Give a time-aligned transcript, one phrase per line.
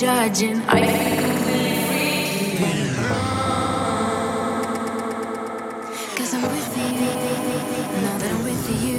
[0.00, 0.62] judging.
[0.66, 1.30] I feel
[6.16, 8.98] Cause I'm with you, now that I'm with you.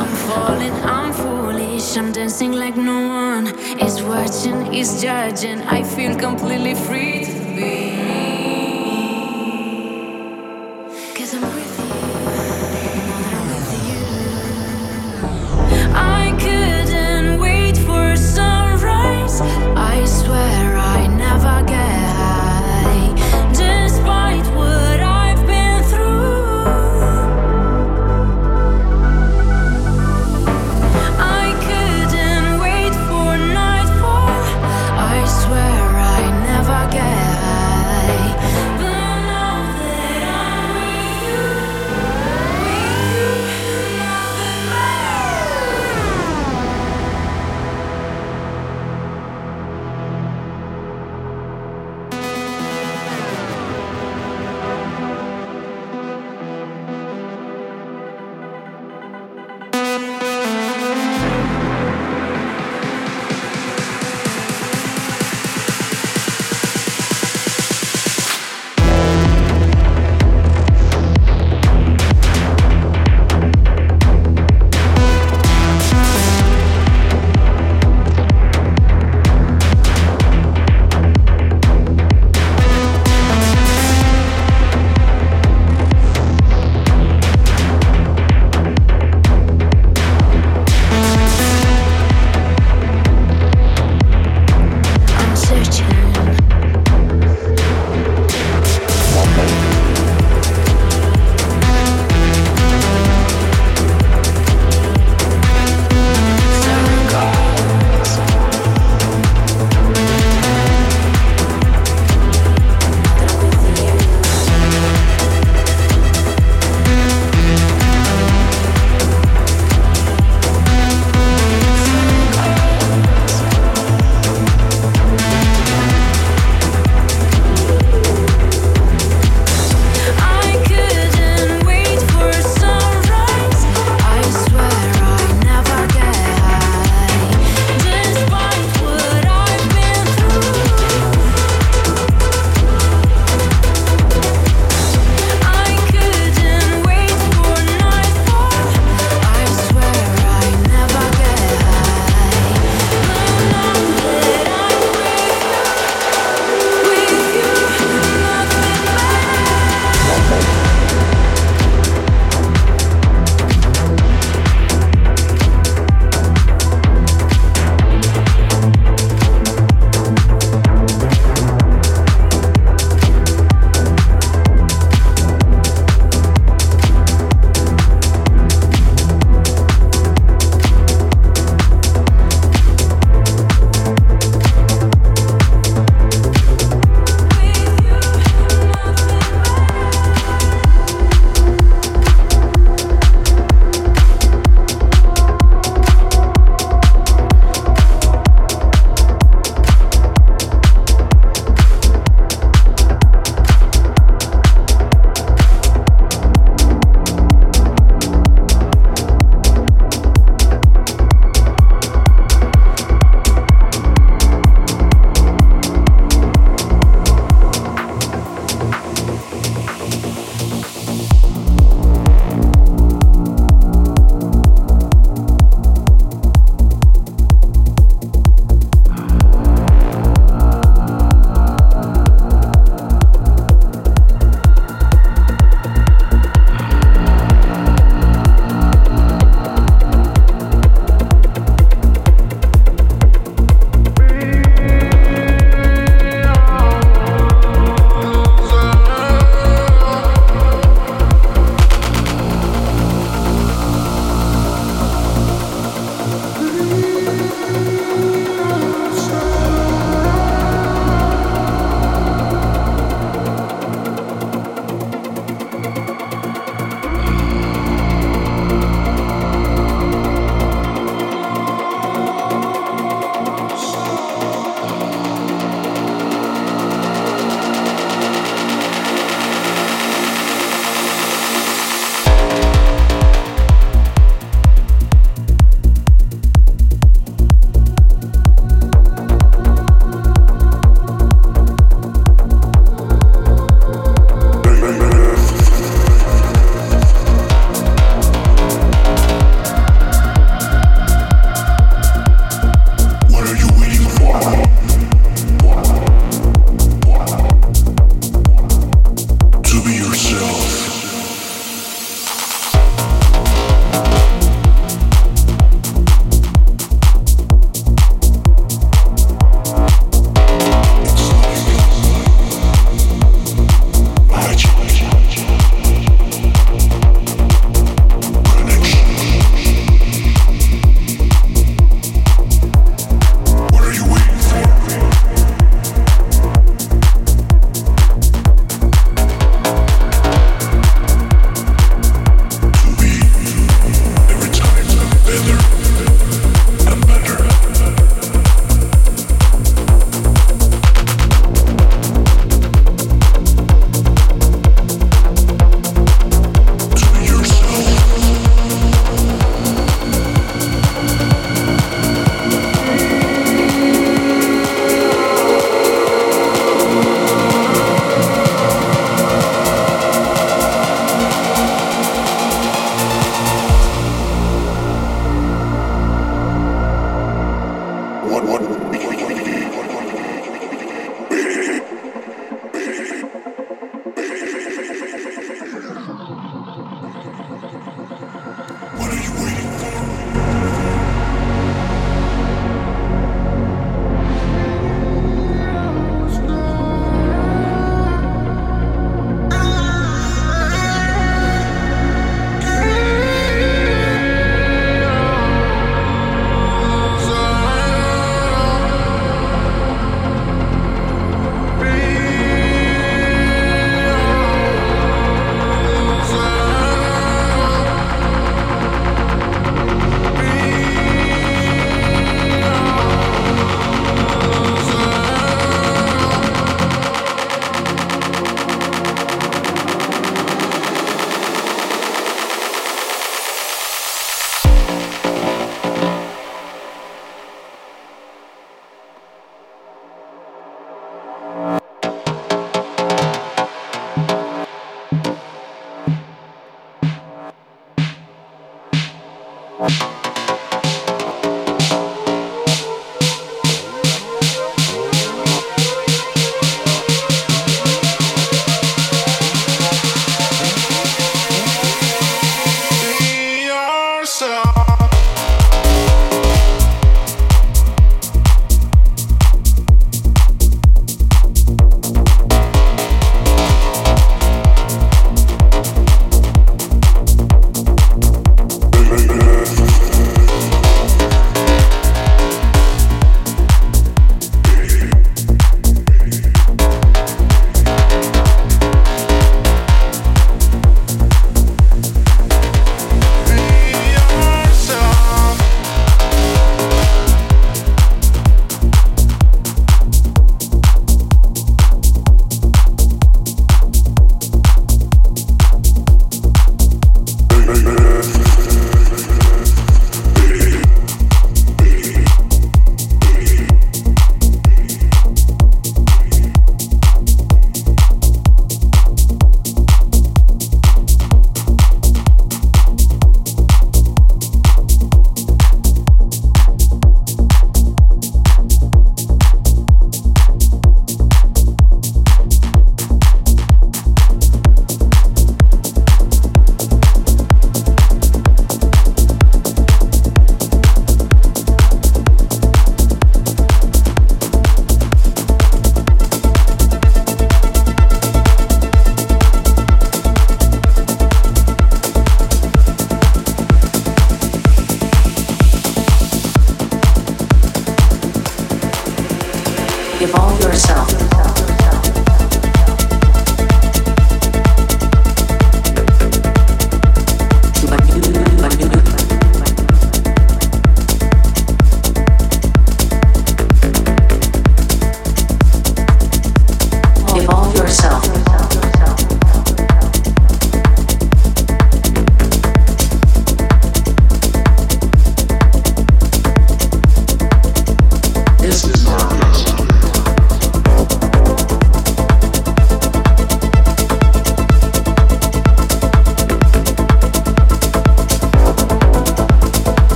[0.00, 3.48] I'm falling, I'm foolish, I'm dancing like no one
[3.78, 5.60] is watching, is judging.
[5.60, 8.05] I feel completely free to be.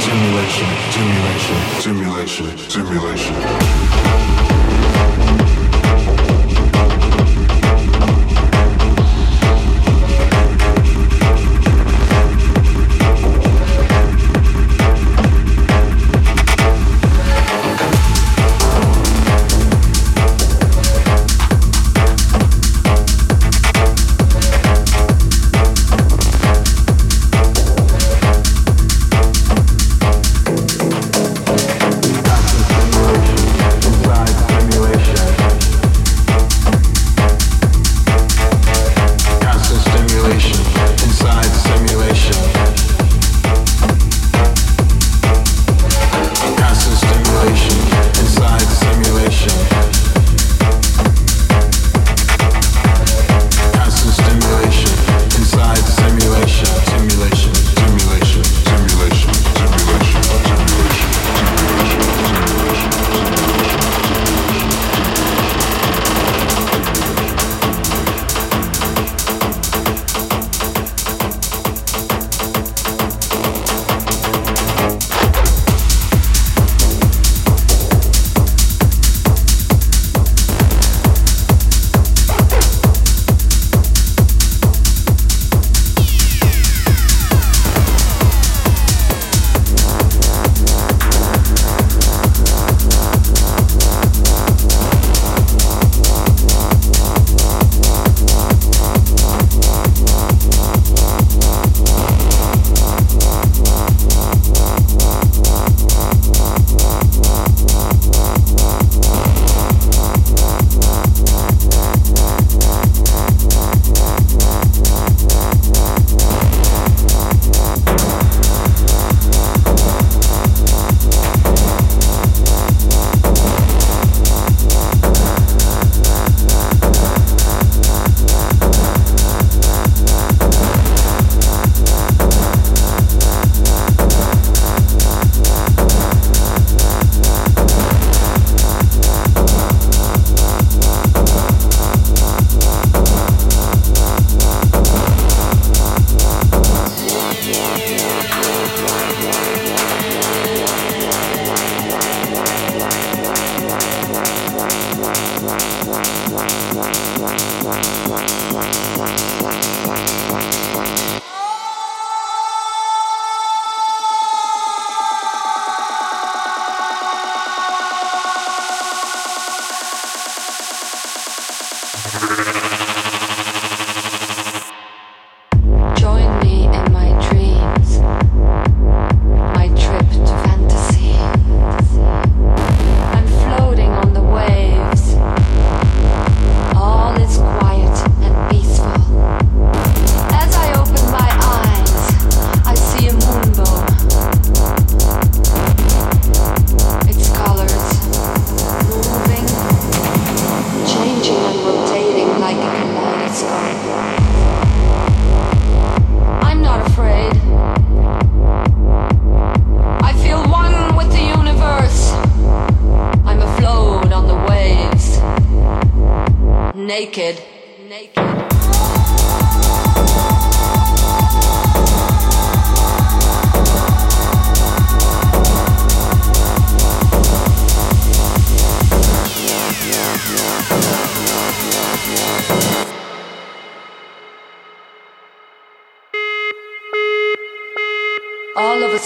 [0.00, 3.63] Simulation, simulation, simulation, simulation, simulation.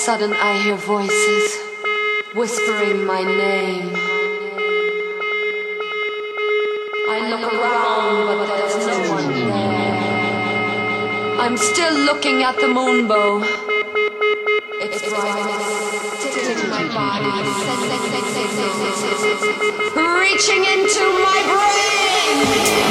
[0.08, 1.44] sudden I hear voices
[2.32, 3.92] whispering my name.
[7.14, 9.96] I look around, but there's no one there.
[11.44, 13.44] I'm still looking at the moonbow.
[14.80, 15.68] It's brightness
[16.70, 17.36] my body,
[20.24, 22.88] reaching into my brain.